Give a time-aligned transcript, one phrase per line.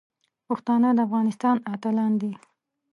[0.47, 2.33] پښتانه د افغانستان اتلان دي.